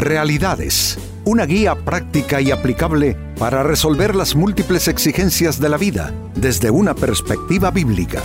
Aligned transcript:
Realidades, 0.00 0.96
una 1.26 1.44
guía 1.44 1.74
práctica 1.74 2.40
y 2.40 2.50
aplicable 2.50 3.18
para 3.38 3.62
resolver 3.62 4.16
las 4.16 4.34
múltiples 4.34 4.88
exigencias 4.88 5.60
de 5.60 5.68
la 5.68 5.76
vida 5.76 6.14
desde 6.34 6.70
una 6.70 6.94
perspectiva 6.94 7.70
bíblica. 7.70 8.22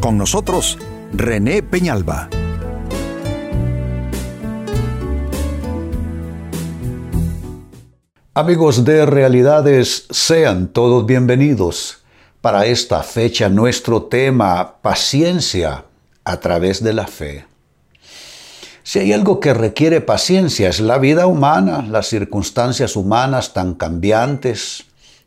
Con 0.00 0.18
nosotros, 0.18 0.76
René 1.14 1.62
Peñalba. 1.62 2.28
Amigos 8.34 8.84
de 8.84 9.06
Realidades, 9.06 10.06
sean 10.10 10.68
todos 10.68 11.06
bienvenidos. 11.06 12.04
Para 12.42 12.66
esta 12.66 13.02
fecha 13.02 13.48
nuestro 13.48 14.02
tema, 14.02 14.74
paciencia 14.82 15.86
a 16.24 16.40
través 16.40 16.84
de 16.84 16.92
la 16.92 17.06
fe. 17.06 17.46
Si 18.86 19.00
hay 19.00 19.12
algo 19.12 19.40
que 19.40 19.52
requiere 19.52 20.00
paciencia 20.00 20.68
es 20.68 20.78
la 20.78 20.98
vida 20.98 21.26
humana, 21.26 21.84
las 21.90 22.06
circunstancias 22.06 22.94
humanas 22.94 23.52
tan 23.52 23.74
cambiantes, 23.74 24.84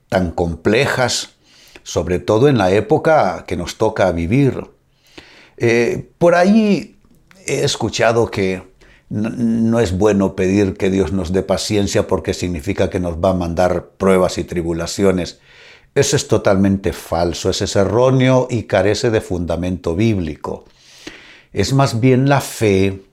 tan 0.07 0.31
complejas, 0.31 1.31
sobre 1.83 2.19
todo 2.19 2.47
en 2.47 2.57
la 2.57 2.71
época 2.71 3.43
que 3.45 3.57
nos 3.57 3.75
toca 3.75 4.09
vivir. 4.13 4.65
Eh, 5.57 6.09
por 6.17 6.35
ahí 6.35 6.99
he 7.47 7.65
escuchado 7.65 8.31
que 8.31 8.63
no 9.09 9.81
es 9.81 9.91
bueno 9.91 10.37
pedir 10.37 10.77
que 10.77 10.89
Dios 10.89 11.11
nos 11.11 11.33
dé 11.33 11.43
paciencia 11.43 12.07
porque 12.07 12.33
significa 12.33 12.89
que 12.89 13.01
nos 13.01 13.17
va 13.17 13.31
a 13.31 13.33
mandar 13.33 13.89
pruebas 13.97 14.37
y 14.37 14.45
tribulaciones. 14.45 15.41
Eso 15.95 16.15
es 16.15 16.29
totalmente 16.29 16.93
falso, 16.93 17.49
eso 17.49 17.65
es 17.65 17.75
erróneo 17.75 18.47
y 18.49 18.63
carece 18.63 19.09
de 19.09 19.19
fundamento 19.19 19.97
bíblico. 19.97 20.63
Es 21.51 21.73
más 21.73 21.99
bien 21.99 22.29
la 22.29 22.39
fe 22.39 23.08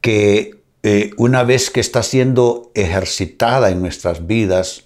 que 0.00 0.60
eh, 0.82 1.10
una 1.18 1.44
vez 1.44 1.70
que 1.70 1.80
está 1.80 2.02
siendo 2.02 2.70
ejercitada 2.74 3.70
en 3.70 3.80
nuestras 3.80 4.26
vidas, 4.26 4.84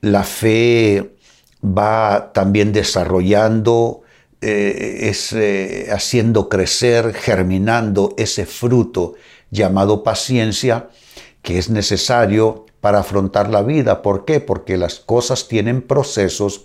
la 0.00 0.22
fe 0.22 1.16
va 1.64 2.32
también 2.32 2.72
desarrollando, 2.72 4.02
eh, 4.40 5.12
eh, 5.32 5.88
haciendo 5.90 6.48
crecer, 6.48 7.14
germinando 7.14 8.14
ese 8.16 8.46
fruto 8.46 9.14
llamado 9.50 10.04
paciencia 10.04 10.88
que 11.42 11.58
es 11.58 11.70
necesario 11.70 12.66
para 12.80 13.00
afrontar 13.00 13.50
la 13.50 13.62
vida. 13.62 14.02
¿Por 14.02 14.24
qué? 14.24 14.38
Porque 14.38 14.76
las 14.76 15.00
cosas 15.00 15.48
tienen 15.48 15.82
procesos 15.82 16.62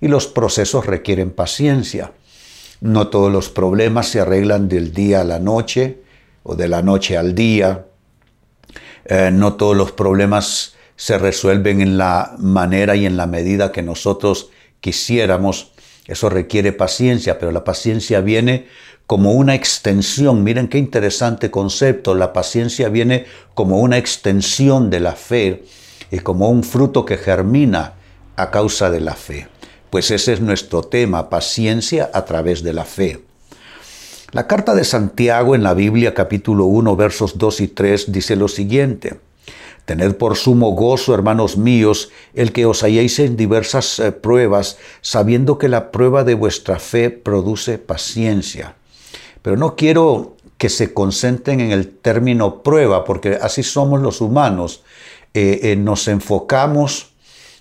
y 0.00 0.08
los 0.08 0.26
procesos 0.26 0.86
requieren 0.86 1.30
paciencia. 1.30 2.12
No 2.80 3.08
todos 3.08 3.30
los 3.30 3.50
problemas 3.50 4.08
se 4.08 4.20
arreglan 4.20 4.68
del 4.68 4.94
día 4.94 5.20
a 5.20 5.24
la 5.24 5.38
noche 5.38 5.99
o 6.42 6.54
de 6.54 6.68
la 6.68 6.82
noche 6.82 7.16
al 7.16 7.34
día. 7.34 7.86
Eh, 9.04 9.30
no 9.32 9.54
todos 9.54 9.76
los 9.76 9.92
problemas 9.92 10.74
se 10.96 11.18
resuelven 11.18 11.80
en 11.80 11.96
la 11.96 12.34
manera 12.38 12.94
y 12.96 13.06
en 13.06 13.16
la 13.16 13.26
medida 13.26 13.72
que 13.72 13.82
nosotros 13.82 14.50
quisiéramos. 14.80 15.72
Eso 16.06 16.28
requiere 16.28 16.72
paciencia, 16.72 17.38
pero 17.38 17.52
la 17.52 17.64
paciencia 17.64 18.20
viene 18.20 18.66
como 19.06 19.32
una 19.32 19.54
extensión. 19.54 20.44
Miren 20.44 20.68
qué 20.68 20.78
interesante 20.78 21.50
concepto. 21.50 22.14
La 22.14 22.32
paciencia 22.32 22.88
viene 22.88 23.26
como 23.54 23.80
una 23.80 23.98
extensión 23.98 24.90
de 24.90 25.00
la 25.00 25.12
fe 25.12 25.64
y 26.10 26.18
como 26.18 26.50
un 26.50 26.62
fruto 26.62 27.04
que 27.04 27.16
germina 27.16 27.94
a 28.36 28.50
causa 28.50 28.90
de 28.90 29.00
la 29.00 29.14
fe. 29.14 29.48
Pues 29.90 30.10
ese 30.10 30.34
es 30.34 30.40
nuestro 30.40 30.82
tema, 30.82 31.28
paciencia 31.28 32.10
a 32.12 32.24
través 32.24 32.62
de 32.62 32.72
la 32.72 32.84
fe. 32.84 33.29
La 34.32 34.46
carta 34.46 34.76
de 34.76 34.84
Santiago 34.84 35.56
en 35.56 35.64
la 35.64 35.74
Biblia 35.74 36.14
capítulo 36.14 36.66
1 36.66 36.94
versos 36.94 37.36
2 37.36 37.62
y 37.62 37.68
3 37.68 38.12
dice 38.12 38.36
lo 38.36 38.46
siguiente. 38.46 39.18
Tened 39.86 40.14
por 40.14 40.36
sumo 40.36 40.70
gozo, 40.70 41.14
hermanos 41.14 41.56
míos, 41.56 42.10
el 42.34 42.52
que 42.52 42.64
os 42.64 42.84
halléis 42.84 43.18
en 43.18 43.36
diversas 43.36 43.98
eh, 43.98 44.12
pruebas, 44.12 44.78
sabiendo 45.00 45.58
que 45.58 45.68
la 45.68 45.90
prueba 45.90 46.22
de 46.22 46.34
vuestra 46.34 46.78
fe 46.78 47.10
produce 47.10 47.78
paciencia. 47.78 48.76
Pero 49.42 49.56
no 49.56 49.74
quiero 49.74 50.36
que 50.58 50.68
se 50.68 50.94
concentren 50.94 51.58
en 51.58 51.72
el 51.72 51.88
término 51.88 52.62
prueba, 52.62 53.04
porque 53.04 53.36
así 53.42 53.64
somos 53.64 54.00
los 54.00 54.20
humanos. 54.20 54.84
Eh, 55.34 55.58
eh, 55.64 55.76
nos 55.76 56.06
enfocamos 56.06 57.14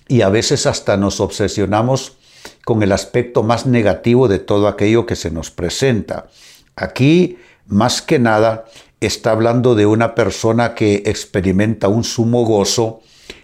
y 0.08 0.22
a 0.22 0.30
veces 0.30 0.68
hasta 0.68 0.98
nos 0.98 1.20
obsesionamos 1.20 2.18
con 2.64 2.84
el 2.84 2.92
aspecto 2.92 3.42
más 3.42 3.66
negativo 3.66 4.28
de 4.28 4.38
todo 4.38 4.68
aquello 4.68 5.08
que 5.08 5.16
se 5.16 5.32
nos 5.32 5.50
presenta. 5.50 6.28
Aquí, 6.80 7.38
más 7.68 8.02
que 8.02 8.20
nada, 8.20 8.66
está 9.02 9.32
hablando 9.32 9.76
de 9.76 9.86
una 9.86 10.16
persona 10.16 10.76
que 10.76 11.04
experimenta 11.06 11.88
un 11.88 12.04
sumo 12.04 12.46
gozo, 12.46 13.02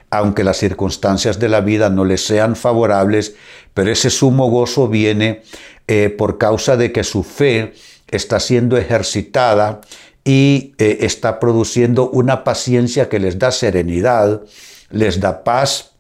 aunque 0.10 0.44
las 0.44 0.58
circunstancias 0.58 1.40
de 1.40 1.50
la 1.50 1.62
vida 1.62 1.90
no 1.90 2.06
le 2.06 2.18
sean 2.18 2.56
favorables, 2.56 3.36
pero 3.74 3.92
ese 3.92 4.10
sumo 4.10 4.50
gozo 4.50 4.88
viene 4.88 5.44
eh, 5.88 6.10
por 6.10 6.38
causa 6.38 6.78
de 6.78 6.92
que 6.92 7.04
su 7.04 7.24
fe 7.24 7.74
está 8.08 8.40
siendo 8.40 8.78
ejercitada 8.78 9.82
y 10.24 10.74
eh, 10.78 11.00
está 11.02 11.40
produciendo 11.40 12.10
una 12.10 12.44
paciencia 12.44 13.10
que 13.10 13.20
les 13.20 13.38
da 13.38 13.52
serenidad, 13.52 14.42
les 14.90 15.20
da 15.20 15.44
paz 15.44 15.92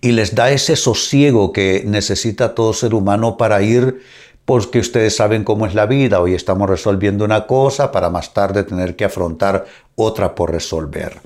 y 0.00 0.12
les 0.12 0.34
da 0.34 0.50
ese 0.50 0.76
sosiego 0.76 1.52
que 1.52 1.82
necesita 1.86 2.54
todo 2.54 2.74
ser 2.74 2.94
humano 2.94 3.36
para 3.36 3.62
ir 3.62 4.02
porque 4.44 4.78
ustedes 4.78 5.16
saben 5.16 5.44
cómo 5.44 5.66
es 5.66 5.74
la 5.74 5.86
vida. 5.86 6.20
Hoy 6.20 6.34
estamos 6.34 6.68
resolviendo 6.68 7.24
una 7.24 7.46
cosa 7.46 7.90
para 7.90 8.10
más 8.10 8.34
tarde 8.34 8.64
tener 8.64 8.94
que 8.94 9.04
afrontar 9.04 9.64
otra 9.96 10.34
por 10.34 10.50
resolver. 10.50 11.20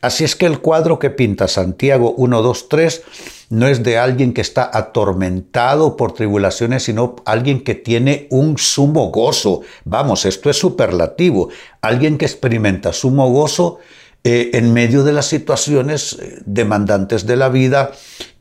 Así 0.00 0.24
es 0.24 0.36
que 0.36 0.46
el 0.46 0.60
cuadro 0.60 0.98
que 0.98 1.10
pinta 1.10 1.48
Santiago 1.48 2.12
1, 2.16 2.42
2, 2.42 2.68
3 2.68 3.02
no 3.50 3.66
es 3.66 3.82
de 3.82 3.98
alguien 3.98 4.32
que 4.32 4.40
está 4.40 4.70
atormentado 4.72 5.96
por 5.96 6.12
tribulaciones, 6.12 6.84
sino 6.84 7.16
alguien 7.24 7.64
que 7.64 7.74
tiene 7.74 8.28
un 8.30 8.58
sumo 8.58 9.10
gozo. 9.10 9.62
Vamos, 9.84 10.24
esto 10.24 10.50
es 10.50 10.56
superlativo. 10.56 11.48
Alguien 11.80 12.18
que 12.18 12.26
experimenta 12.26 12.92
sumo 12.92 13.28
gozo 13.30 13.78
eh, 14.22 14.50
en 14.52 14.72
medio 14.72 15.02
de 15.02 15.12
las 15.12 15.26
situaciones 15.26 16.12
eh, 16.12 16.38
demandantes 16.44 17.26
de 17.26 17.36
la 17.36 17.48
vida, 17.48 17.90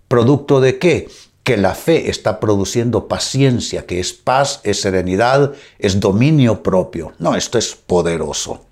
producto 0.08 0.62
de 0.62 0.78
qué? 0.78 1.08
Que 1.50 1.58
la 1.58 1.74
fe 1.74 2.12
está 2.12 2.40
produciendo 2.40 3.08
paciencia, 3.08 3.88
que 3.88 4.00
es 4.00 4.14
paz, 4.14 4.60
es 4.62 4.82
serenidad, 4.82 5.54
es 5.80 6.00
dominio 6.00 6.62
propio. 6.62 7.14
No, 7.18 7.36
esto 7.36 7.58
es 7.58 7.74
poderoso. 7.74 8.68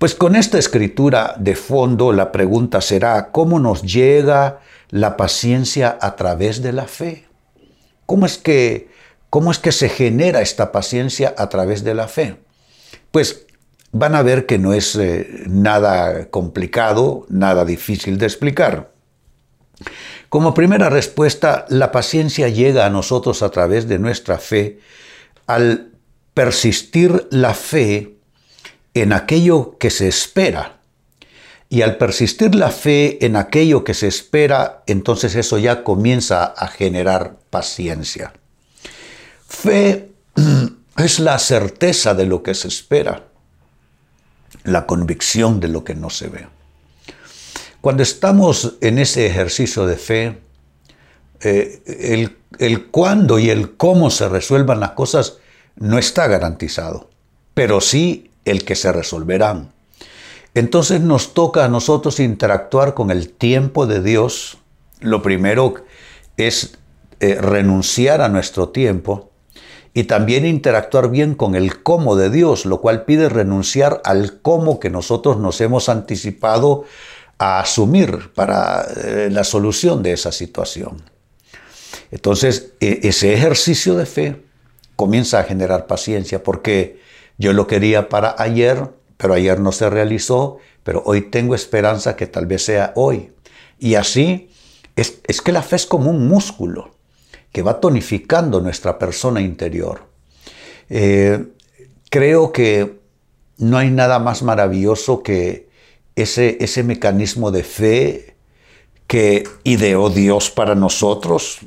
Pues 0.00 0.16
con 0.16 0.34
esta 0.34 0.58
escritura 0.58 1.36
de 1.38 1.54
fondo 1.54 2.12
la 2.12 2.32
pregunta 2.32 2.80
será, 2.80 3.30
¿cómo 3.30 3.60
nos 3.60 3.82
llega 3.82 4.58
la 4.90 5.16
paciencia 5.16 5.96
a 6.00 6.16
través 6.16 6.62
de 6.62 6.72
la 6.72 6.88
fe? 6.88 7.26
¿Cómo 8.06 8.26
es 8.26 8.38
que, 8.38 8.88
cómo 9.30 9.52
es 9.52 9.60
que 9.60 9.70
se 9.70 9.88
genera 9.88 10.40
esta 10.40 10.72
paciencia 10.72 11.32
a 11.38 11.48
través 11.48 11.84
de 11.84 11.94
la 11.94 12.08
fe? 12.08 12.38
Pues 13.12 13.46
van 13.92 14.16
a 14.16 14.22
ver 14.22 14.46
que 14.46 14.58
no 14.58 14.72
es 14.72 14.96
eh, 14.96 15.44
nada 15.46 16.28
complicado, 16.30 17.24
nada 17.28 17.64
difícil 17.64 18.18
de 18.18 18.26
explicar. 18.26 18.93
Como 20.34 20.52
primera 20.52 20.90
respuesta, 20.90 21.64
la 21.68 21.92
paciencia 21.92 22.48
llega 22.48 22.86
a 22.86 22.90
nosotros 22.90 23.44
a 23.44 23.50
través 23.50 23.86
de 23.86 24.00
nuestra 24.00 24.38
fe 24.38 24.80
al 25.46 25.92
persistir 26.34 27.28
la 27.30 27.54
fe 27.54 28.16
en 28.94 29.12
aquello 29.12 29.78
que 29.78 29.90
se 29.90 30.08
espera. 30.08 30.80
Y 31.68 31.82
al 31.82 31.98
persistir 31.98 32.56
la 32.56 32.72
fe 32.72 33.24
en 33.24 33.36
aquello 33.36 33.84
que 33.84 33.94
se 33.94 34.08
espera, 34.08 34.82
entonces 34.88 35.36
eso 35.36 35.56
ya 35.56 35.84
comienza 35.84 36.42
a 36.46 36.66
generar 36.66 37.36
paciencia. 37.50 38.32
Fe 39.46 40.10
es 40.96 41.20
la 41.20 41.38
certeza 41.38 42.12
de 42.12 42.26
lo 42.26 42.42
que 42.42 42.54
se 42.54 42.66
espera, 42.66 43.22
la 44.64 44.84
convicción 44.84 45.60
de 45.60 45.68
lo 45.68 45.84
que 45.84 45.94
no 45.94 46.10
se 46.10 46.26
ve. 46.26 46.48
Cuando 47.84 48.02
estamos 48.02 48.76
en 48.80 48.98
ese 48.98 49.26
ejercicio 49.26 49.86
de 49.86 49.96
fe, 49.96 50.38
eh, 51.42 52.30
el, 52.58 52.86
cuándo 52.86 53.38
y 53.38 53.50
el 53.50 53.76
cómo 53.76 54.08
se 54.08 54.26
resuelvan 54.26 54.80
las 54.80 54.92
cosas 54.92 55.36
no 55.76 55.98
está 55.98 56.26
garantizado, 56.26 57.10
pero 57.52 57.82
sí 57.82 58.30
el 58.46 58.64
que 58.64 58.74
se 58.74 58.90
resolverán. 58.90 59.70
Entonces 60.54 61.02
nos 61.02 61.34
toca 61.34 61.66
a 61.66 61.68
nosotros 61.68 62.20
interactuar 62.20 62.94
con 62.94 63.10
el 63.10 63.28
tiempo 63.28 63.84
de 63.86 64.00
Dios. 64.00 64.56
Lo 65.00 65.20
primero 65.20 65.74
es 66.38 66.78
eh, 67.20 67.34
renunciar 67.38 68.22
a 68.22 68.30
nuestro 68.30 68.70
tiempo 68.70 69.30
y 69.92 70.04
también 70.04 70.46
interactuar 70.46 71.10
bien 71.10 71.34
con 71.34 71.54
el 71.54 71.82
cómo 71.82 72.16
de 72.16 72.30
Dios, 72.30 72.64
lo 72.64 72.80
cual 72.80 73.04
pide 73.04 73.28
renunciar 73.28 74.00
al 74.04 74.40
cómo 74.40 74.80
que 74.80 74.88
nosotros 74.88 75.36
nos 75.36 75.60
hemos 75.60 75.90
anticipado 75.90 76.86
a 77.44 77.60
asumir 77.60 78.32
para 78.34 78.86
eh, 78.96 79.28
la 79.30 79.44
solución 79.44 80.02
de 80.02 80.12
esa 80.12 80.32
situación. 80.32 81.02
Entonces, 82.10 82.72
e, 82.80 83.00
ese 83.02 83.34
ejercicio 83.34 83.96
de 83.96 84.06
fe 84.06 84.42
comienza 84.96 85.40
a 85.40 85.44
generar 85.44 85.86
paciencia 85.86 86.42
porque 86.42 87.00
yo 87.36 87.52
lo 87.52 87.66
quería 87.66 88.08
para 88.08 88.34
ayer, 88.38 88.88
pero 89.18 89.34
ayer 89.34 89.60
no 89.60 89.72
se 89.72 89.90
realizó, 89.90 90.56
pero 90.84 91.02
hoy 91.04 91.20
tengo 91.20 91.54
esperanza 91.54 92.16
que 92.16 92.26
tal 92.26 92.46
vez 92.46 92.64
sea 92.64 92.92
hoy. 92.94 93.32
Y 93.78 93.96
así 93.96 94.48
es, 94.96 95.20
que 95.44 95.52
la 95.52 95.62
fe 95.62 95.76
es 95.76 95.84
como 95.84 96.10
un 96.10 96.26
músculo 96.26 96.94
que 97.52 97.60
va 97.60 97.78
tonificando 97.78 98.62
nuestra 98.62 98.98
persona 98.98 99.42
interior. 99.42 100.06
Eh, 100.88 101.44
creo 102.08 102.52
que 102.52 103.00
no 103.58 103.76
hay 103.76 103.90
nada 103.90 104.18
más 104.18 104.42
maravilloso 104.42 105.22
que 105.22 105.68
ese, 106.16 106.58
ese 106.60 106.82
mecanismo 106.82 107.50
de 107.50 107.64
fe 107.64 108.36
que 109.06 109.44
ideó 109.64 110.10
Dios 110.10 110.50
para 110.50 110.74
nosotros 110.74 111.60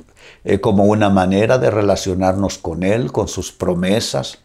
eh, 0.44 0.60
como 0.60 0.84
una 0.84 1.10
manera 1.10 1.58
de 1.58 1.70
relacionarnos 1.70 2.58
con 2.58 2.82
Él, 2.82 3.12
con 3.12 3.28
sus 3.28 3.52
promesas, 3.52 4.38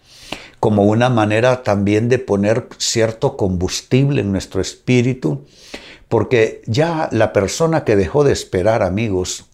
como 0.60 0.84
una 0.84 1.10
manera 1.10 1.64
también 1.64 2.10
de 2.10 2.20
poner 2.20 2.68
cierto 2.78 3.36
combustible 3.38 4.22
en 4.22 4.32
nuestro 4.32 4.62
espíritu, 4.62 5.46
porque 6.08 6.62
ya 6.68 7.10
la 7.12 7.34
persona 7.34 7.84
que 7.84 7.96
dejó 7.96 8.24
de 8.24 8.34
esperar, 8.34 8.84
amigos, 8.84 9.46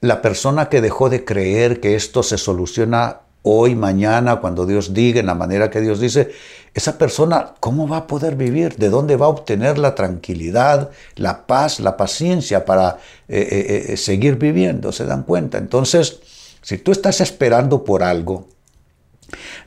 la 0.00 0.22
persona 0.22 0.68
que 0.68 0.80
dejó 0.80 1.08
de 1.08 1.24
creer 1.24 1.80
que 1.80 1.94
esto 1.94 2.22
se 2.22 2.36
soluciona 2.36 3.20
hoy, 3.46 3.74
mañana, 3.74 4.36
cuando 4.36 4.64
Dios 4.64 4.94
diga, 4.94 5.20
en 5.20 5.26
la 5.26 5.34
manera 5.34 5.70
que 5.70 5.80
Dios 5.80 6.00
dice, 6.00 6.32
esa 6.72 6.98
persona, 6.98 7.54
¿cómo 7.60 7.86
va 7.86 7.98
a 7.98 8.06
poder 8.06 8.36
vivir? 8.36 8.76
¿De 8.76 8.88
dónde 8.88 9.16
va 9.16 9.26
a 9.26 9.28
obtener 9.28 9.78
la 9.78 9.94
tranquilidad, 9.94 10.90
la 11.16 11.46
paz, 11.46 11.78
la 11.78 11.96
paciencia 11.96 12.64
para 12.64 12.98
eh, 13.28 13.46
eh, 13.50 13.86
eh, 13.92 13.96
seguir 13.98 14.36
viviendo? 14.36 14.92
¿Se 14.92 15.04
dan 15.04 15.24
cuenta? 15.24 15.58
Entonces, 15.58 16.20
si 16.62 16.78
tú 16.78 16.90
estás 16.90 17.20
esperando 17.20 17.84
por 17.84 18.02
algo, 18.02 18.48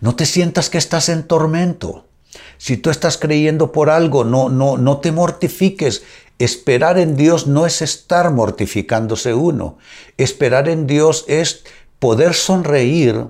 no 0.02 0.16
te 0.16 0.26
sientas 0.26 0.70
que 0.72 0.80
estás 0.80 1.08
en 1.10 1.24
tormento. 1.24 2.06
Si 2.58 2.78
tú 2.78 2.90
estás 2.90 3.18
creyendo 3.18 3.72
por 3.72 3.92
algo, 3.92 4.24
no, 4.24 4.50
no, 4.50 4.78
no 4.78 4.98
te 4.98 5.12
mortifiques. 5.12 6.02
Esperar 6.40 6.98
en 6.98 7.16
Dios 7.16 7.46
no 7.46 7.68
es 7.68 7.84
estar 7.84 8.32
mortificándose 8.32 9.36
uno. 9.36 9.78
Esperar 10.18 10.68
en 10.68 10.88
Dios 10.88 11.26
es 11.28 11.64
poder 12.00 12.34
sonreír 12.34 13.28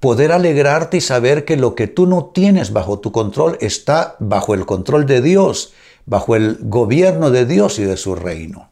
poder 0.00 0.32
alegrarte 0.32 0.98
y 0.98 1.00
saber 1.00 1.44
que 1.44 1.56
lo 1.56 1.74
que 1.74 1.86
tú 1.86 2.06
no 2.06 2.26
tienes 2.26 2.72
bajo 2.72 2.98
tu 2.98 3.12
control 3.12 3.56
está 3.60 4.16
bajo 4.18 4.54
el 4.54 4.66
control 4.66 5.06
de 5.06 5.22
Dios, 5.22 5.72
bajo 6.04 6.36
el 6.36 6.58
gobierno 6.60 7.30
de 7.30 7.46
Dios 7.46 7.78
y 7.78 7.84
de 7.84 7.96
su 7.96 8.14
reino. 8.14 8.70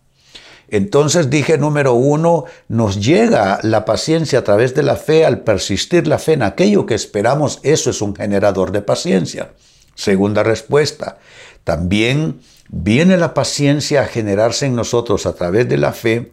Entonces 0.69 1.31
dije 1.31 1.59
número 1.59 1.95
uno, 1.95 2.45
nos 2.69 3.05
llega 3.05 3.59
la 3.63 3.85
paciencia 3.85 4.41
a 4.41 4.45
través 4.45 4.75
de 4.75 4.83
la 4.83 4.97
fe 4.97 5.25
al 5.25 5.41
persistir 5.41 6.07
la 6.07 6.19
fe 6.19 6.33
en 6.33 6.43
aquello 6.43 6.87
que 6.87 6.95
esperamos, 6.95 7.61
eso 7.63 7.91
es 7.91 8.01
un 8.03 8.17
generador 8.17 8.73
de 8.73 8.83
paciencia. 8.83 9.53
Segunda 9.95 10.43
respuesta, 10.43 11.19
también 11.63 12.41
viene 12.69 13.17
la 13.17 13.35
paciencia 13.35 14.03
a 14.03 14.07
generarse 14.07 14.67
en 14.67 14.75
nosotros 14.75 15.27
a 15.27 15.35
través 15.35 15.69
de 15.69 15.77
la 15.77 15.93
fe 15.93 16.33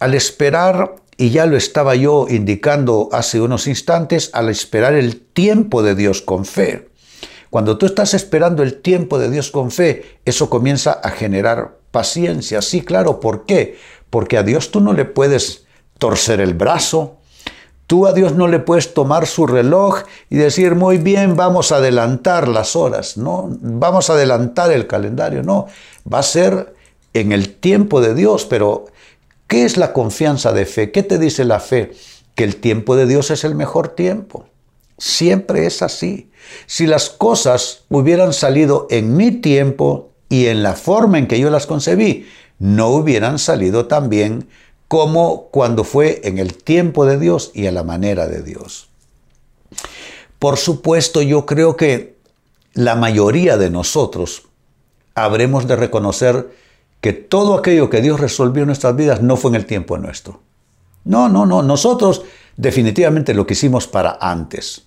al 0.00 0.14
esperar 0.14 0.96
y 1.16 1.30
ya 1.30 1.46
lo 1.46 1.56
estaba 1.56 1.94
yo 1.94 2.26
indicando 2.28 3.08
hace 3.12 3.40
unos 3.40 3.66
instantes, 3.66 4.30
al 4.32 4.48
esperar 4.48 4.94
el 4.94 5.20
tiempo 5.20 5.82
de 5.82 5.94
Dios 5.94 6.22
con 6.22 6.44
fe. 6.44 6.88
Cuando 7.50 7.78
tú 7.78 7.86
estás 7.86 8.14
esperando 8.14 8.62
el 8.62 8.80
tiempo 8.80 9.18
de 9.18 9.30
Dios 9.30 9.50
con 9.50 9.70
fe, 9.70 10.18
eso 10.24 10.50
comienza 10.50 10.92
a 10.92 11.10
generar 11.10 11.78
paciencia. 11.92 12.60
Sí, 12.62 12.82
claro, 12.82 13.20
¿por 13.20 13.46
qué? 13.46 13.78
Porque 14.10 14.36
a 14.36 14.42
Dios 14.42 14.72
tú 14.72 14.80
no 14.80 14.92
le 14.92 15.04
puedes 15.04 15.64
torcer 15.98 16.40
el 16.40 16.54
brazo, 16.54 17.18
tú 17.86 18.06
a 18.06 18.12
Dios 18.12 18.34
no 18.34 18.48
le 18.48 18.58
puedes 18.58 18.92
tomar 18.92 19.26
su 19.26 19.46
reloj 19.46 20.02
y 20.30 20.36
decir, 20.36 20.74
muy 20.74 20.98
bien, 20.98 21.36
vamos 21.36 21.70
a 21.70 21.76
adelantar 21.76 22.48
las 22.48 22.74
horas, 22.74 23.16
no, 23.16 23.48
vamos 23.60 24.10
a 24.10 24.14
adelantar 24.14 24.72
el 24.72 24.88
calendario, 24.88 25.42
no, 25.44 25.66
va 26.12 26.18
a 26.18 26.24
ser 26.24 26.74
en 27.12 27.30
el 27.30 27.54
tiempo 27.54 28.00
de 28.00 28.14
Dios, 28.14 28.46
pero 28.46 28.86
¿Qué 29.46 29.64
es 29.64 29.76
la 29.76 29.92
confianza 29.92 30.52
de 30.52 30.66
fe? 30.66 30.90
¿Qué 30.90 31.02
te 31.02 31.18
dice 31.18 31.44
la 31.44 31.60
fe? 31.60 31.92
Que 32.34 32.44
el 32.44 32.56
tiempo 32.56 32.96
de 32.96 33.06
Dios 33.06 33.30
es 33.30 33.44
el 33.44 33.54
mejor 33.54 33.88
tiempo. 33.88 34.46
Siempre 34.98 35.66
es 35.66 35.82
así. 35.82 36.30
Si 36.66 36.86
las 36.86 37.10
cosas 37.10 37.84
hubieran 37.88 38.32
salido 38.32 38.86
en 38.90 39.16
mi 39.16 39.30
tiempo 39.30 40.10
y 40.28 40.46
en 40.46 40.62
la 40.62 40.74
forma 40.74 41.18
en 41.18 41.26
que 41.26 41.38
yo 41.38 41.50
las 41.50 41.66
concebí, 41.66 42.26
no 42.58 42.88
hubieran 42.88 43.38
salido 43.38 43.86
tan 43.86 44.08
bien 44.08 44.48
como 44.88 45.48
cuando 45.50 45.84
fue 45.84 46.20
en 46.24 46.38
el 46.38 46.54
tiempo 46.54 47.04
de 47.04 47.18
Dios 47.18 47.50
y 47.54 47.66
a 47.66 47.72
la 47.72 47.82
manera 47.82 48.26
de 48.26 48.42
Dios. 48.42 48.88
Por 50.38 50.56
supuesto, 50.56 51.22
yo 51.22 51.46
creo 51.46 51.76
que 51.76 52.16
la 52.74 52.94
mayoría 52.94 53.56
de 53.56 53.70
nosotros 53.70 54.42
habremos 55.14 55.66
de 55.66 55.76
reconocer 55.76 56.50
que 57.04 57.12
todo 57.12 57.52
aquello 57.52 57.90
que 57.90 58.00
Dios 58.00 58.18
resolvió 58.18 58.62
en 58.62 58.68
nuestras 58.68 58.96
vidas 58.96 59.20
no 59.20 59.36
fue 59.36 59.50
en 59.50 59.56
el 59.56 59.66
tiempo 59.66 59.98
nuestro. 59.98 60.40
No, 61.04 61.28
no, 61.28 61.44
no. 61.44 61.62
Nosotros 61.62 62.22
definitivamente 62.56 63.34
lo 63.34 63.46
quisimos 63.46 63.86
para 63.86 64.16
antes, 64.22 64.86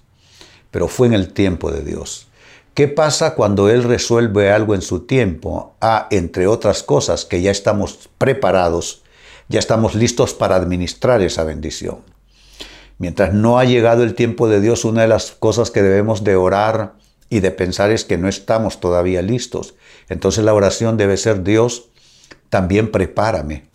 pero 0.72 0.88
fue 0.88 1.06
en 1.06 1.14
el 1.14 1.32
tiempo 1.32 1.72
de 1.72 1.84
Dios. 1.84 2.28
¿Qué 2.74 2.88
pasa 2.88 3.36
cuando 3.36 3.70
Él 3.70 3.84
resuelve 3.84 4.52
algo 4.52 4.74
en 4.74 4.82
su 4.82 5.02
tiempo? 5.02 5.76
Ah, 5.80 6.08
entre 6.10 6.48
otras 6.48 6.82
cosas, 6.82 7.24
que 7.24 7.44
ya 7.44 7.52
estamos 7.52 8.10
preparados, 8.18 9.04
ya 9.48 9.60
estamos 9.60 9.94
listos 9.94 10.34
para 10.34 10.56
administrar 10.56 11.22
esa 11.22 11.44
bendición. 11.44 12.00
Mientras 12.98 13.36
no 13.36 13.60
ha 13.60 13.66
llegado 13.66 14.02
el 14.02 14.16
tiempo 14.16 14.50
de 14.50 14.60
Dios, 14.60 14.86
una 14.86 15.04
de 15.04 15.08
las 15.08 15.34
cosas 15.34 15.70
que 15.70 15.84
debemos 15.84 16.24
de 16.24 16.36
orar 16.36 16.96
y 17.30 17.42
de 17.42 17.52
pensar 17.52 17.92
es 17.92 18.06
que 18.06 18.18
no 18.18 18.28
estamos 18.28 18.80
todavía 18.80 19.22
listos. 19.22 19.76
Entonces 20.10 20.44
la 20.44 20.56
oración 20.56 20.98
debe 20.98 21.18
ser 21.18 21.44
Dios, 21.44 21.90
también 22.50 22.92
prepárame 22.92 23.66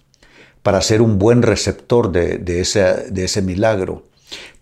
para 0.63 0.81
ser 0.81 1.03
un 1.03 1.19
buen 1.19 1.43
receptor 1.43 2.13
de, 2.13 2.61
ese, 2.61 3.43
milagro. 3.43 4.07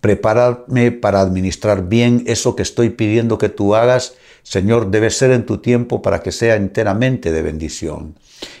Prepárame 0.01 0.91
para 0.91 1.21
administrar 1.21 1.87
bien 1.87 2.23
eso 2.25 2.55
que 2.55 2.63
estoy 2.63 2.89
pidiendo 2.89 3.37
que 3.37 3.49
tú 3.49 3.75
hagas. 3.75 4.15
Señor, 4.43 4.89
debe 4.89 5.11
ser 5.11 5.31
en 5.31 5.45
tu 5.45 5.59
tiempo 5.59 6.01
para 6.01 6.21
que 6.21 6.31
sea 6.31 6.55
enteramente 6.55 7.31
de 7.31 7.41
bendición. 7.43 8.15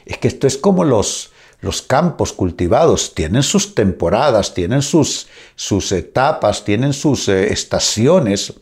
Es 0.05 0.19
que 0.19 0.27
esto 0.27 0.45
es 0.45 0.57
como 0.57 0.83
los, 0.83 1.31
los 1.61 1.81
campos 1.81 2.31
cultivados. 2.31 3.15
Tienen 3.15 3.41
sus 3.41 3.73
temporadas, 3.73 4.53
tienen 4.53 4.83
sus, 4.83 5.27
sus 5.55 5.91
etapas, 5.91 6.63
tienen 6.63 6.93
sus 6.93 7.27
eh, 7.27 7.51
estaciones. 7.51 8.53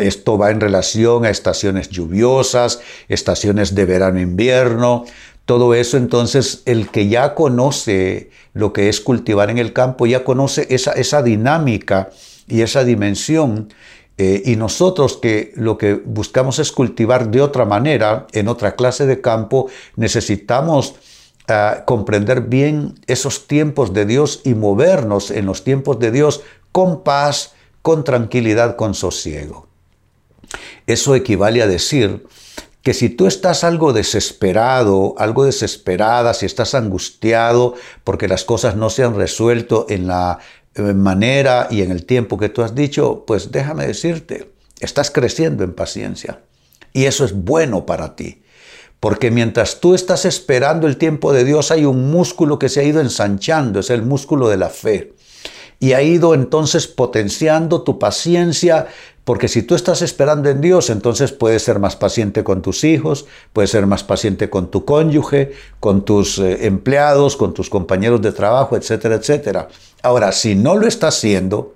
Esto 0.00 0.36
va 0.36 0.50
en 0.50 0.60
relación 0.60 1.24
a 1.24 1.30
estaciones 1.30 1.88
lluviosas, 1.88 2.80
estaciones 3.08 3.74
de 3.74 3.84
verano-invierno, 3.84 5.04
todo 5.48 5.72
eso, 5.72 5.96
entonces 5.96 6.60
el 6.66 6.90
que 6.90 7.08
ya 7.08 7.34
conoce 7.34 8.28
lo 8.52 8.74
que 8.74 8.90
es 8.90 9.00
cultivar 9.00 9.48
en 9.48 9.56
el 9.56 9.72
campo, 9.72 10.04
ya 10.04 10.22
conoce 10.22 10.66
esa, 10.68 10.92
esa 10.92 11.22
dinámica 11.22 12.10
y 12.46 12.60
esa 12.60 12.84
dimensión. 12.84 13.72
Eh, 14.18 14.42
y 14.44 14.56
nosotros 14.56 15.16
que 15.16 15.54
lo 15.56 15.78
que 15.78 15.94
buscamos 15.94 16.58
es 16.58 16.70
cultivar 16.70 17.30
de 17.30 17.40
otra 17.40 17.64
manera, 17.64 18.26
en 18.32 18.46
otra 18.46 18.76
clase 18.76 19.06
de 19.06 19.22
campo, 19.22 19.70
necesitamos 19.96 20.96
ah, 21.48 21.82
comprender 21.86 22.42
bien 22.42 23.00
esos 23.06 23.46
tiempos 23.46 23.94
de 23.94 24.04
Dios 24.04 24.42
y 24.44 24.52
movernos 24.52 25.30
en 25.30 25.46
los 25.46 25.64
tiempos 25.64 25.98
de 25.98 26.10
Dios 26.10 26.42
con 26.72 27.02
paz, 27.02 27.54
con 27.80 28.04
tranquilidad, 28.04 28.76
con 28.76 28.92
sosiego. 28.92 29.66
Eso 30.86 31.14
equivale 31.14 31.62
a 31.62 31.66
decir 31.66 32.26
que 32.88 32.94
si 32.94 33.10
tú 33.10 33.26
estás 33.26 33.64
algo 33.64 33.92
desesperado, 33.92 35.14
algo 35.18 35.44
desesperada, 35.44 36.32
si 36.32 36.46
estás 36.46 36.74
angustiado 36.74 37.74
porque 38.02 38.28
las 38.28 38.44
cosas 38.44 38.76
no 38.76 38.88
se 38.88 39.04
han 39.04 39.14
resuelto 39.14 39.84
en 39.90 40.06
la 40.06 40.38
manera 40.74 41.68
y 41.70 41.82
en 41.82 41.90
el 41.90 42.06
tiempo 42.06 42.38
que 42.38 42.48
tú 42.48 42.62
has 42.62 42.74
dicho, 42.74 43.24
pues 43.26 43.52
déjame 43.52 43.86
decirte, 43.86 44.52
estás 44.80 45.10
creciendo 45.10 45.64
en 45.64 45.74
paciencia. 45.74 46.40
Y 46.94 47.04
eso 47.04 47.26
es 47.26 47.34
bueno 47.34 47.84
para 47.84 48.16
ti. 48.16 48.42
Porque 49.00 49.30
mientras 49.30 49.80
tú 49.80 49.94
estás 49.94 50.24
esperando 50.24 50.86
el 50.86 50.96
tiempo 50.96 51.34
de 51.34 51.44
Dios, 51.44 51.70
hay 51.70 51.84
un 51.84 52.10
músculo 52.10 52.58
que 52.58 52.70
se 52.70 52.80
ha 52.80 52.84
ido 52.84 53.02
ensanchando, 53.02 53.80
es 53.80 53.90
el 53.90 54.00
músculo 54.00 54.48
de 54.48 54.56
la 54.56 54.70
fe. 54.70 55.12
Y 55.78 55.92
ha 55.92 56.00
ido 56.00 56.32
entonces 56.32 56.86
potenciando 56.86 57.82
tu 57.82 57.98
paciencia, 57.98 58.86
porque 59.28 59.48
si 59.48 59.62
tú 59.62 59.74
estás 59.74 60.00
esperando 60.00 60.48
en 60.48 60.62
Dios, 60.62 60.88
entonces 60.88 61.32
puedes 61.32 61.62
ser 61.62 61.78
más 61.78 61.96
paciente 61.96 62.42
con 62.42 62.62
tus 62.62 62.82
hijos, 62.82 63.26
puedes 63.52 63.68
ser 63.68 63.86
más 63.86 64.02
paciente 64.02 64.48
con 64.48 64.70
tu 64.70 64.86
cónyuge, 64.86 65.52
con 65.80 66.06
tus 66.06 66.38
eh, 66.38 66.64
empleados, 66.64 67.36
con 67.36 67.52
tus 67.52 67.68
compañeros 67.68 68.22
de 68.22 68.32
trabajo, 68.32 68.74
etcétera, 68.74 69.16
etcétera. 69.16 69.68
Ahora, 70.02 70.32
si 70.32 70.54
no 70.54 70.76
lo 70.78 70.86
estás 70.86 71.18
haciendo, 71.18 71.74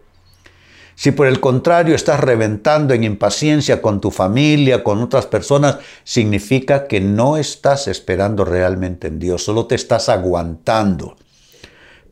si 0.95 1.11
por 1.11 1.27
el 1.27 1.41
contrario 1.41 1.95
estás 1.95 2.21
reventando 2.21 2.95
en 2.95 3.05
impaciencia 3.05 3.83
con 3.83 4.01
tu 4.01 4.11
familia, 4.11 4.83
con 4.83 5.03
otras 5.03 5.27
personas, 5.27 5.77
significa 6.05 6.87
que 6.87 7.03
no 7.03 7.37
estás 7.37 7.87
esperando 7.87 8.47
realmente 8.47 9.09
en 9.09 9.19
Dios, 9.19 9.45
solo 9.45 9.67
te 9.67 9.75
estás 9.75 10.09
aguantando. 10.09 11.17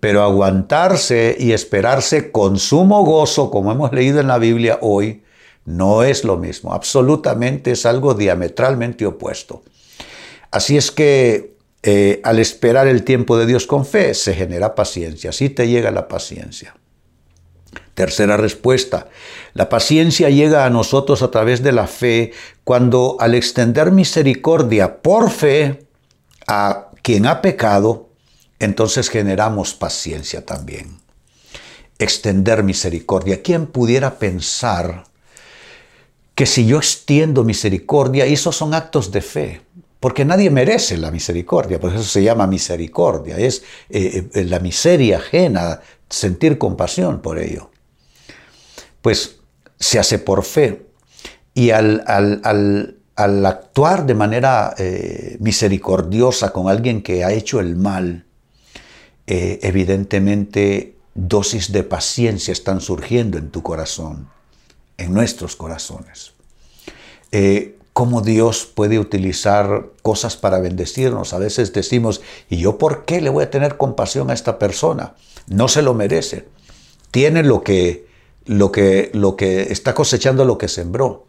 Pero 0.00 0.22
aguantarse 0.22 1.34
y 1.40 1.52
esperarse 1.52 2.30
con 2.30 2.58
sumo 2.58 3.06
gozo, 3.06 3.50
como 3.50 3.72
hemos 3.72 3.90
leído 3.94 4.20
en 4.20 4.28
la 4.28 4.36
Biblia 4.36 4.78
hoy, 4.82 5.22
No 5.64 6.02
es 6.02 6.24
lo 6.24 6.36
mismo, 6.36 6.72
absolutamente 6.72 7.72
es 7.72 7.86
algo 7.86 8.14
diametralmente 8.14 9.06
opuesto. 9.06 9.62
Así 10.50 10.76
es 10.76 10.90
que 10.90 11.56
eh, 11.82 12.20
al 12.24 12.38
esperar 12.38 12.88
el 12.88 13.04
tiempo 13.04 13.38
de 13.38 13.46
Dios 13.46 13.66
con 13.66 13.86
fe 13.86 14.14
se 14.14 14.34
genera 14.34 14.74
paciencia, 14.74 15.30
así 15.30 15.48
te 15.48 15.68
llega 15.68 15.90
la 15.90 16.08
paciencia. 16.08 16.74
Tercera 17.94 18.36
respuesta, 18.36 19.08
la 19.52 19.68
paciencia 19.68 20.30
llega 20.30 20.64
a 20.64 20.70
nosotros 20.70 21.22
a 21.22 21.30
través 21.30 21.62
de 21.62 21.72
la 21.72 21.86
fe 21.86 22.32
cuando 22.64 23.16
al 23.20 23.34
extender 23.34 23.92
misericordia 23.92 25.02
por 25.02 25.30
fe 25.30 25.86
a 26.46 26.90
quien 27.02 27.26
ha 27.26 27.42
pecado, 27.42 28.10
entonces 28.58 29.08
generamos 29.08 29.74
paciencia 29.74 30.44
también. 30.44 30.98
Extender 31.98 32.62
misericordia. 32.62 33.42
¿Quién 33.42 33.66
pudiera 33.66 34.18
pensar 34.18 35.04
que 36.40 36.46
si 36.46 36.64
yo 36.64 36.78
extiendo 36.78 37.44
misericordia, 37.44 38.24
esos 38.24 38.56
son 38.56 38.72
actos 38.72 39.12
de 39.12 39.20
fe? 39.20 39.60
Porque 40.00 40.24
nadie 40.24 40.48
merece 40.48 40.96
la 40.96 41.10
misericordia, 41.10 41.78
por 41.78 41.92
eso 41.92 42.02
se 42.02 42.22
llama 42.22 42.46
misericordia, 42.46 43.36
es 43.36 43.62
eh, 43.90 44.26
eh, 44.32 44.44
la 44.44 44.58
miseria 44.58 45.18
ajena, 45.18 45.82
sentir 46.08 46.56
compasión 46.56 47.20
por 47.20 47.38
ello 47.38 47.70
pues 49.02 49.36
se 49.78 49.98
hace 49.98 50.18
por 50.18 50.42
fe. 50.42 50.86
Y 51.52 51.72
al, 51.72 52.04
actuar 53.16 54.06
de 54.06 54.14
manera 54.14 54.74
eh, 54.78 55.36
misericordiosa 55.40 56.54
con 56.54 56.70
alguien 56.70 57.02
que 57.02 57.22
ha 57.22 57.32
hecho 57.32 57.60
el 57.60 57.76
mal, 57.76 58.24
evidentemente 59.26 60.96
dosis 61.14 61.70
de 61.70 61.82
paciencia 61.82 62.50
están 62.52 62.80
surgiendo 62.80 63.36
en 63.36 63.50
tu 63.50 63.62
corazón, 63.62 64.30
en 65.00 65.12
nuestros 65.12 65.56
corazones. 65.56 66.32
Eh, 67.32 67.76
cómo 67.92 68.22
Dios 68.22 68.64
puede 68.64 68.98
utilizar 68.98 69.86
cosas 70.02 70.36
para 70.36 70.60
bendecirnos. 70.60 71.32
A 71.32 71.38
veces 71.38 71.72
decimos, 71.72 72.20
¿y 72.48 72.58
yo 72.58 72.78
por 72.78 73.04
qué 73.04 73.20
le 73.20 73.30
voy 73.30 73.44
a 73.44 73.50
tener 73.50 73.76
compasión 73.76 74.30
a 74.30 74.34
esta 74.34 74.58
persona? 74.58 75.14
No 75.48 75.68
se 75.68 75.82
lo 75.82 75.94
merece. 75.94 76.48
Tiene 77.10 77.42
lo 77.42 77.62
que 77.62 78.08
lo 78.46 78.72
que, 78.72 79.10
lo 79.12 79.36
que 79.36 79.72
está 79.72 79.94
cosechando 79.94 80.44
lo 80.44 80.58
que 80.58 80.68
sembró. 80.68 81.26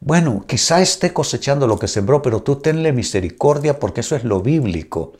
Bueno, 0.00 0.44
quizá 0.46 0.80
esté 0.80 1.12
cosechando 1.12 1.66
lo 1.66 1.78
que 1.78 1.88
sembró, 1.88 2.22
pero 2.22 2.42
tú 2.42 2.56
tenle 2.56 2.92
misericordia 2.92 3.78
porque 3.78 4.00
eso 4.00 4.16
es 4.16 4.24
lo 4.24 4.40
bíblico, 4.40 5.12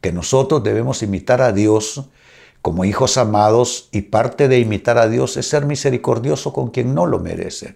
que 0.00 0.12
nosotros 0.12 0.62
debemos 0.62 1.02
imitar 1.02 1.42
a 1.42 1.52
Dios 1.52 2.04
como 2.62 2.84
hijos 2.84 3.16
amados 3.16 3.88
y 3.92 4.02
parte 4.02 4.48
de 4.48 4.58
imitar 4.58 4.98
a 4.98 5.08
Dios 5.08 5.36
es 5.36 5.48
ser 5.48 5.64
misericordioso 5.66 6.52
con 6.52 6.70
quien 6.70 6.94
no 6.94 7.06
lo 7.06 7.18
merece. 7.18 7.74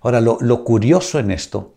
Ahora, 0.00 0.20
lo, 0.20 0.38
lo 0.40 0.64
curioso 0.64 1.18
en 1.18 1.30
esto 1.30 1.74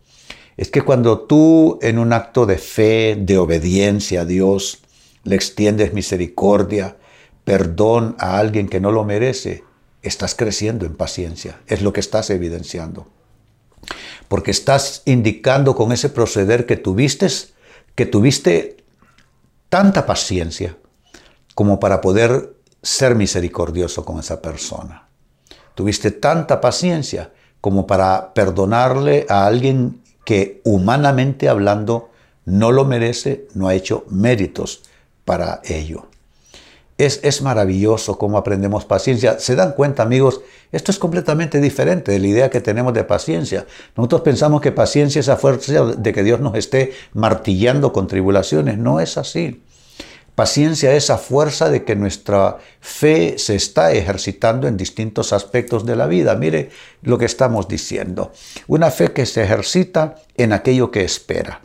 es 0.58 0.70
que 0.70 0.82
cuando 0.82 1.22
tú 1.22 1.80
en 1.82 2.00
un 2.00 2.14
acto 2.14 2.46
de 2.46 2.58
fe, 2.58 3.18
de 3.20 3.38
obediencia 3.38 4.22
a 4.22 4.26
Dios, 4.26 4.80
le 5.24 5.36
extiendes 5.36 5.94
misericordia, 5.94 6.98
perdón 7.44 8.16
a 8.20 8.38
alguien 8.38 8.68
que 8.68 8.80
no 8.80 8.92
lo 8.92 9.04
merece, 9.04 9.64
estás 10.02 10.36
creciendo 10.36 10.86
en 10.86 10.96
paciencia, 10.96 11.62
es 11.68 11.82
lo 11.82 11.94
que 11.94 12.00
estás 12.00 12.30
evidenciando. 12.30 13.08
Porque 14.28 14.52
estás 14.52 15.02
indicando 15.06 15.76
con 15.76 15.92
ese 15.92 16.10
proceder 16.10 16.66
que 16.66 16.78
tuviste, 16.78 17.28
que 17.96 18.06
tuviste 18.06 18.78
tanta 19.70 20.06
paciencia 20.06 20.78
como 21.60 21.78
para 21.78 22.00
poder 22.00 22.54
ser 22.82 23.16
misericordioso 23.16 24.06
con 24.06 24.18
esa 24.18 24.42
persona. 24.42 25.10
Tuviste 25.76 26.10
tanta 26.10 26.62
paciencia 26.62 27.34
como 27.60 27.86
para 27.86 28.34
perdonarle 28.34 29.26
a 29.28 29.46
alguien 29.46 30.02
que 30.24 30.62
humanamente 30.64 31.50
hablando 31.50 32.12
no 32.46 32.72
lo 32.72 32.86
merece, 32.86 33.50
no 33.56 33.68
ha 33.68 33.74
hecho 33.74 34.06
méritos 34.10 34.84
para 35.26 35.60
ello. 35.66 36.06
Es, 36.98 37.42
maravilloso 37.42 38.18
cómo 38.18 38.38
aprendemos 38.38 38.86
paciencia. 38.86 39.38
¿Se 39.38 39.58
dan 39.58 39.74
cuenta, 39.74 40.02
amigos? 40.02 40.40
Esto 40.72 40.92
es 40.94 40.98
completamente 40.98 41.60
diferente 41.60 42.14
de 42.14 42.20
la 42.20 42.28
idea 42.28 42.50
que 42.50 42.62
tenemos 42.62 42.94
de 42.94 43.04
paciencia. 43.04 43.66
Nosotros 43.98 44.22
pensamos 44.22 44.62
que 44.62 44.72
paciencia 44.72 45.20
es 45.20 45.26
esa 45.26 45.36
fuerza 45.36 45.84
de 45.84 46.14
que 46.14 46.24
Dios 46.24 46.40
nos 46.40 46.56
esté 46.56 46.94
martillando 47.12 47.92
con 47.92 48.08
tribulaciones. 48.08 48.78
No 48.78 49.02
es 49.02 49.18
así. 49.18 49.62
Paciencia 50.40 50.94
es 50.94 51.04
esa 51.04 51.18
fuerza 51.18 51.70
de 51.70 51.84
que 51.84 51.98
nuestra 51.98 52.60
fe 52.80 53.38
se 53.38 53.56
está 53.56 53.92
ejercitando 53.92 54.70
en 54.70 54.78
distintos 54.78 55.34
aspectos 55.34 55.86
de 55.86 55.98
la 55.98 56.08
vida. 56.08 56.34
Mire 56.36 56.70
lo 57.02 57.18
que 57.18 57.26
estamos 57.26 57.68
diciendo. 57.68 58.32
Una 58.66 58.90
fe 58.90 59.12
que 59.12 59.26
se 59.26 59.44
ejercita 59.44 60.16
en 60.38 60.54
aquello 60.54 60.92
que 60.92 61.02
espera. 61.02 61.60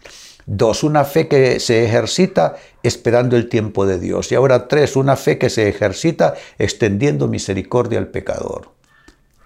Dos, 0.44 0.82
una 0.82 1.04
fe 1.04 1.28
que 1.28 1.60
se 1.60 1.84
ejercita 1.84 2.56
esperando 2.82 3.36
el 3.36 3.48
tiempo 3.48 3.86
de 3.86 4.00
Dios. 4.00 4.32
Y 4.32 4.34
ahora 4.34 4.66
tres, 4.66 4.96
una 4.96 5.14
fe 5.14 5.38
que 5.38 5.50
se 5.50 5.68
ejercita 5.68 6.34
extendiendo 6.58 7.28
misericordia 7.28 8.00
al 8.00 8.08
pecador. 8.08 8.72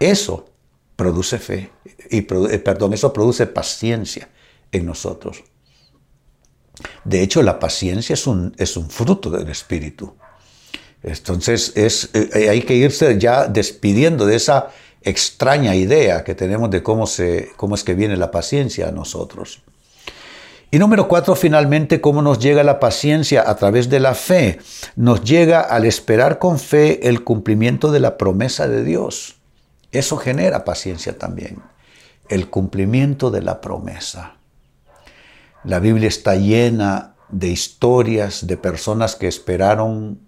Eso 0.00 0.48
produce 0.96 1.38
fe, 1.38 1.70
y 2.10 2.20
eh, 2.20 2.58
perdón, 2.60 2.94
eso 2.94 3.12
produce 3.12 3.46
paciencia 3.46 4.30
en 4.72 4.86
nosotros. 4.86 5.44
De 7.04 7.22
hecho, 7.22 7.42
la 7.42 7.58
paciencia 7.58 8.14
es 8.14 8.26
un, 8.26 8.54
es 8.58 8.76
un 8.76 8.90
fruto 8.90 9.30
del 9.30 9.48
Espíritu. 9.48 10.14
Entonces, 11.02 11.72
es, 11.76 12.10
eh, 12.14 12.48
hay 12.48 12.62
que 12.62 12.74
irse 12.74 13.18
ya 13.18 13.46
despidiendo 13.46 14.26
de 14.26 14.36
esa 14.36 14.70
extraña 15.02 15.74
idea 15.74 16.24
que 16.24 16.34
tenemos 16.34 16.70
de 16.70 16.82
cómo, 16.82 17.06
se, 17.06 17.50
cómo 17.56 17.74
es 17.74 17.84
que 17.84 17.94
viene 17.94 18.16
la 18.16 18.30
paciencia 18.30 18.88
a 18.88 18.92
nosotros. 18.92 19.62
Y 20.70 20.78
número 20.78 21.08
cuatro, 21.08 21.34
finalmente, 21.34 22.00
cómo 22.00 22.20
nos 22.20 22.38
llega 22.40 22.62
la 22.62 22.78
paciencia 22.78 23.48
a 23.48 23.56
través 23.56 23.88
de 23.88 24.00
la 24.00 24.14
fe. 24.14 24.58
Nos 24.96 25.24
llega 25.24 25.60
al 25.60 25.86
esperar 25.86 26.38
con 26.38 26.58
fe 26.58 27.08
el 27.08 27.24
cumplimiento 27.24 27.90
de 27.90 28.00
la 28.00 28.18
promesa 28.18 28.68
de 28.68 28.84
Dios. 28.84 29.36
Eso 29.92 30.18
genera 30.18 30.64
paciencia 30.64 31.16
también. 31.16 31.62
El 32.28 32.50
cumplimiento 32.50 33.30
de 33.30 33.40
la 33.40 33.62
promesa. 33.62 34.37
La 35.64 35.80
Biblia 35.80 36.08
está 36.08 36.36
llena 36.36 37.14
de 37.28 37.48
historias 37.48 38.46
de 38.46 38.56
personas 38.56 39.16
que 39.16 39.28
esperaron 39.28 40.20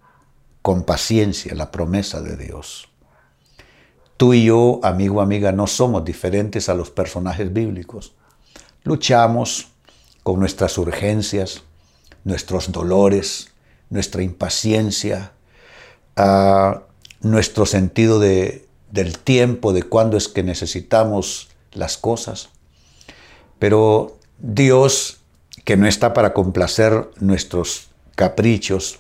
con 0.63 0.83
paciencia 0.83 1.55
la 1.55 1.71
promesa 1.71 2.21
de 2.21 2.37
Dios. 2.37 2.89
Tú 4.17 4.35
y 4.35 4.45
yo, 4.45 4.81
amigo, 4.83 5.23
amiga, 5.23 5.53
no 5.53 5.67
somos 5.67 6.05
diferentes 6.05 6.69
a 6.69 6.75
los 6.75 6.91
personajes 6.91 7.53
bíblicos. 7.53 8.15
Luchamos, 8.85 9.69
con 10.23 10.39
nuestras 10.39 10.77
urgencias, 10.77 11.63
nuestros 12.25 12.71
dolores, 12.73 13.49
nuestra 13.89 14.23
impaciencia, 14.23 15.33
nuestro 17.23 17.65
sentido 17.65 18.19
de, 18.19 18.69
del 18.91 19.19
tiempo, 19.19 19.73
de 19.73 19.85
cuándo 19.85 20.17
es 20.17 20.29
que 20.29 20.43
necesitamos 20.43 21.49
las 21.73 21.97
cosas. 21.97 22.51
Pero 23.59 24.19
Dios, 24.39 25.20
que 25.65 25.77
no 25.77 25.87
está 25.87 26.13
para 26.13 26.33
complacer 26.33 27.11
nuestros 27.21 27.89
caprichos, 28.15 28.99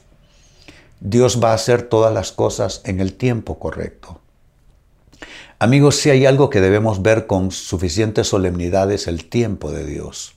Dios 1.01 1.43
va 1.43 1.53
a 1.53 1.55
hacer 1.55 1.83
todas 1.83 2.13
las 2.13 2.33
cosas 2.33 2.83
en 2.85 3.01
el 3.01 3.15
tiempo 3.15 3.59
correcto. 3.59 4.21
Amigos, 5.59 5.97
si 5.97 6.11
hay 6.11 6.27
algo 6.27 6.49
que 6.49 6.61
debemos 6.61 7.03
ver 7.03 7.27
con 7.27 7.51
suficiente 7.51 8.25
solemnidad 8.25 8.91
es 8.93 9.07
el 9.07 9.29
tiempo 9.29 9.71
de 9.71 9.85
Dios 9.85 10.35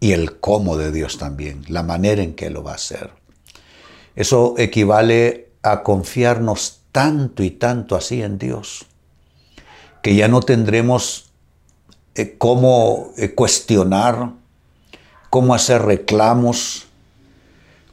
y 0.00 0.12
el 0.12 0.38
cómo 0.38 0.76
de 0.76 0.90
Dios 0.90 1.18
también, 1.18 1.64
la 1.68 1.82
manera 1.82 2.22
en 2.22 2.34
que 2.34 2.50
lo 2.50 2.62
va 2.62 2.72
a 2.72 2.76
hacer. 2.76 3.10
Eso 4.16 4.54
equivale 4.58 5.50
a 5.62 5.82
confiarnos 5.82 6.80
tanto 6.92 7.42
y 7.42 7.50
tanto 7.50 7.96
así 7.96 8.22
en 8.22 8.38
Dios, 8.38 8.86
que 10.02 10.14
ya 10.14 10.28
no 10.28 10.40
tendremos 10.40 11.32
eh, 12.14 12.36
cómo 12.36 13.12
eh, 13.16 13.34
cuestionar, 13.34 14.32
cómo 15.32 15.54
hacer 15.54 15.80
reclamos, 15.80 16.88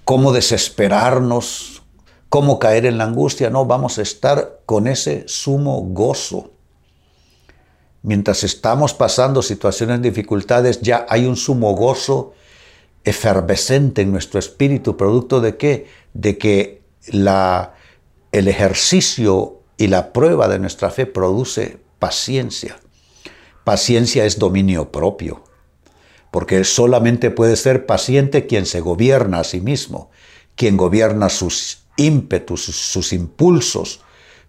cómo 0.03 0.34
desesperarnos, 0.34 1.84
cómo 2.27 2.60
caer 2.60 2.86
en 2.86 2.98
la 2.98 3.05
angustia. 3.05 3.50
No, 3.50 3.65
vamos 3.65 3.98
a 3.98 4.01
estar 4.01 4.60
con 4.65 4.88
ese 4.88 5.24
sumo 5.25 5.79
gozo 5.81 6.51
mientras 8.01 8.43
estamos 8.43 8.93
pasando 8.93 9.41
situaciones 9.41 10.01
de 10.01 10.10
dificultades, 10.10 10.81
ya 10.81 11.05
hay 11.08 11.25
un 11.25 11.36
sumo 11.36 11.75
gozo 11.75 12.34
efervescente 13.03 14.01
en 14.01 14.12
nuestro 14.12 14.38
espíritu, 14.39 14.98
producto 14.98 15.41
de 15.41 15.55
qué? 15.55 15.88
De 16.13 16.38
que 16.38 16.81
la, 17.08 17.75
el 18.34 18.48
ejercicio 18.48 19.62
y 19.77 19.88
la 19.88 20.12
prueba 20.12 20.48
de 20.48 20.60
nuestra 20.60 20.91
fe 20.91 21.05
produce 21.05 21.79
paciencia. 22.00 22.79
Paciencia 23.63 24.25
es 24.25 24.39
dominio 24.39 24.91
propio, 24.91 25.43
porque 26.31 26.63
solamente 26.63 27.31
puede 27.31 27.55
ser 27.55 27.86
paciente 27.86 28.45
quien 28.48 28.65
se 28.65 28.81
gobierna 28.81 29.39
a 29.39 29.43
sí 29.43 29.62
mismo, 29.62 30.12
quien 30.55 30.77
gobierna 30.77 31.29
sus 31.29 31.83
ímpetus, 31.98 32.63
sus 32.63 33.13
impulsos, 33.13 34.01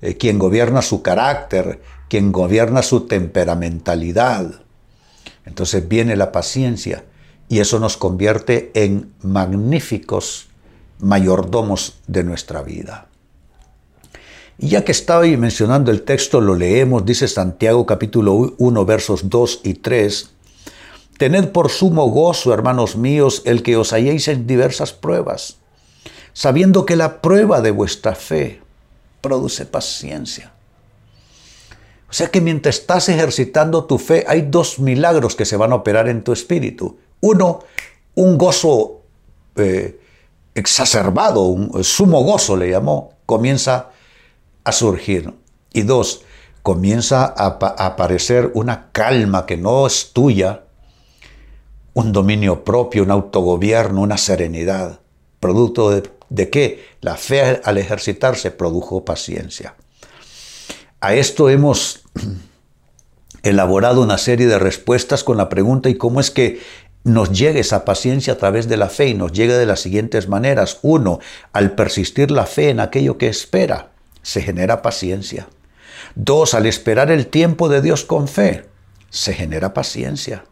eh, 0.03 0.17
quien 0.17 0.39
gobierna 0.39 0.83
su 0.83 1.03
carácter, 1.03 1.81
quien 2.09 2.33
gobierna 2.33 2.83
su 2.83 3.07
temperamentalidad. 3.07 4.63
Entonces 5.45 5.89
viene 5.89 6.17
la 6.17 6.33
paciencia 6.33 7.05
y 7.49 7.61
eso 7.61 7.79
nos 7.81 7.97
convierte 7.97 8.71
en 8.75 9.13
magníficos 9.23 10.49
mayordomos 10.99 11.99
de 12.07 12.25
nuestra 12.25 12.63
vida. 12.63 13.09
Y 14.59 14.69
ya 14.69 14.85
que 14.85 14.93
estaba 14.93 15.25
mencionando 15.25 15.91
el 15.91 16.03
texto, 16.03 16.41
lo 16.41 16.55
leemos, 16.55 17.07
dice 17.07 17.27
Santiago 17.29 17.87
capítulo 17.87 18.55
1 18.59 18.85
versos 18.85 19.31
2 19.31 19.61
y 19.65 19.75
3. 19.75 20.31
Tened 21.21 21.51
por 21.51 21.69
sumo 21.69 22.09
gozo, 22.09 22.55
hermanos 22.55 22.97
míos, 22.97 23.43
el 23.45 23.63
que 23.63 23.77
os 23.77 23.93
halléis 23.93 24.27
en 24.29 24.47
diversas 24.47 24.95
pruebas, 24.95 25.59
sabiendo 26.33 26.87
que 26.87 26.97
la 26.97 27.21
prueba 27.21 27.61
de 27.61 27.73
vuestra 27.73 28.15
fe 28.15 28.63
produce 29.21 29.67
paciencia. 29.67 30.51
O 32.09 32.15
sea 32.15 32.29
que 32.29 32.41
mientras 32.41 32.79
estás 32.79 33.11
ejercitando 33.11 33.85
tu 33.85 33.99
fe, 33.99 34.25
hay 34.27 34.49
dos 34.49 34.79
milagros 34.79 35.37
que 35.37 35.45
se 35.45 35.59
van 35.59 35.73
a 35.73 35.75
operar 35.75 36.09
en 36.09 36.25
tu 36.25 36.33
espíritu. 36.33 36.97
Uno, 37.21 37.65
un 38.15 38.39
gozo 38.39 39.03
eh, 39.57 40.01
exacerbado, 40.55 41.43
un 41.43 41.85
sumo 41.85 42.23
gozo 42.23 42.57
le 42.57 42.71
llamó, 42.71 43.13
comienza 43.27 43.91
a 44.65 44.73
surgir. 44.73 45.35
Y 45.75 45.83
dos, 45.83 46.23
comienza 46.63 47.27
a, 47.27 47.59
aparecer 47.85 48.53
una 48.55 48.91
calma 48.93 49.45
que 49.45 49.59
no 49.59 49.87
es 49.87 50.15
tuya, 50.15 50.63
un 51.95 52.13
dominio 52.13 52.65
propio, 52.65 53.03
un 53.03 53.11
autogobierno, 53.11 54.01
una 54.01 54.19
serenidad. 54.19 55.01
¿Producto 55.41 55.91
de, 55.91 56.11
de 56.29 56.51
qué? 56.51 56.85
La 57.01 57.17
fe 57.17 57.61
al 57.65 57.79
ejercitarse 57.79 58.51
produjo 58.51 59.05
paciencia. 59.05 59.75
A 61.01 61.15
esto 61.15 61.49
hemos 61.49 62.05
elaborado 63.43 64.03
una 64.03 64.19
serie 64.19 64.47
de 64.47 64.59
respuestas 64.59 65.25
con 65.25 65.39
la 65.39 65.49
pregunta 65.49 65.89
¿y 65.89 65.95
cómo 65.95 66.21
es 66.21 66.31
que 66.31 66.61
nos 67.05 67.33
llegue 67.33 67.61
esa 67.61 67.85
paciencia 67.85 68.35
a 68.35 68.37
través 68.37 68.69
de 68.69 68.77
la 68.77 68.89
fe 68.89 69.09
y 69.09 69.15
nos 69.15 69.33
llega 69.33 69.57
de 69.57 69.67
las 69.67 69.81
siguientes 69.81 70.29
maneras. 70.29 70.79
Uno, 70.83 71.21
al 71.53 71.73
persistir 71.73 72.31
la 72.31 72.47
fe 72.47 72.71
en 72.71 72.81
aquello 72.81 73.17
que 73.17 73.29
espera 73.29 73.93
se 74.23 74.43
genera 74.43 74.83
paciencia. 74.83 75.49
Dos, 76.15 76.55
al 76.55 76.67
esperar 76.67 77.11
el 77.11 77.27
tiempo 77.27 77.69
de 77.69 77.81
Dios 77.81 78.05
con 78.05 78.29
fe, 78.29 78.67
se 79.09 79.33
genera 79.33 79.73
paciencia. 79.73 80.45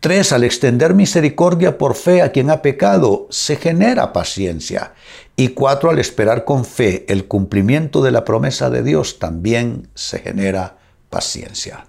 Tres, 0.00 0.32
al 0.32 0.44
extender 0.44 0.94
misericordia 0.94 1.78
por 1.78 1.94
fe 1.94 2.22
a 2.22 2.32
quien 2.32 2.50
ha 2.50 2.62
pecado, 2.62 3.26
se 3.30 3.56
genera 3.56 4.12
paciencia. 4.12 4.94
Y 5.36 5.48
cuatro, 5.48 5.90
al 5.90 5.98
esperar 5.98 6.44
con 6.44 6.64
fe 6.64 7.04
el 7.08 7.26
cumplimiento 7.26 8.02
de 8.02 8.10
la 8.10 8.24
promesa 8.24 8.70
de 8.70 8.82
Dios, 8.82 9.18
también 9.18 9.88
se 9.94 10.20
genera 10.20 10.78
paciencia. 11.10 11.86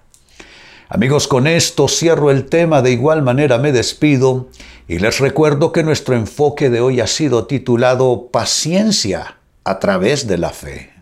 Amigos, 0.88 1.28
con 1.28 1.46
esto 1.46 1.86
cierro 1.86 2.30
el 2.30 2.46
tema, 2.46 2.82
de 2.82 2.90
igual 2.90 3.22
manera 3.22 3.58
me 3.58 3.70
despido 3.70 4.48
y 4.88 4.98
les 4.98 5.20
recuerdo 5.20 5.72
que 5.72 5.84
nuestro 5.84 6.16
enfoque 6.16 6.68
de 6.68 6.80
hoy 6.80 7.00
ha 7.00 7.06
sido 7.06 7.46
titulado 7.46 8.28
Paciencia 8.32 9.36
a 9.64 9.78
través 9.78 10.26
de 10.26 10.38
la 10.38 10.50
fe 10.50 11.00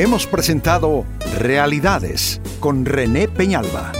hemos 0.00 0.26
presentado 0.26 1.04
Realidades 1.38 2.40
con 2.58 2.86
René 2.86 3.28
Peñalba. 3.28 3.99